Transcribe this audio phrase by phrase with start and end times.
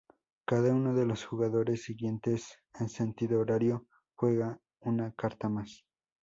[0.47, 3.85] Cada uno de los jugadores siguientes, en sentido horario,
[4.15, 5.85] juega una carta más.